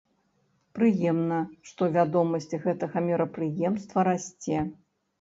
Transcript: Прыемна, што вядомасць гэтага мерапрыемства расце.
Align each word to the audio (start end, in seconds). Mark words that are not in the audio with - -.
Прыемна, 0.77 1.37
што 1.69 1.91
вядомасць 1.97 2.51
гэтага 2.65 3.07
мерапрыемства 3.13 4.11
расце. 4.13 4.57